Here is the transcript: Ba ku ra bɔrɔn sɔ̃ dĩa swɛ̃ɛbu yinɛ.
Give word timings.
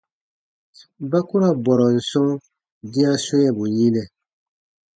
Ba 1.09 1.19
ku 1.27 1.35
ra 1.41 1.49
bɔrɔn 1.63 1.95
sɔ̃ 2.09 2.27
dĩa 2.91 3.11
swɛ̃ɛbu 3.23 3.63
yinɛ. 3.75 4.03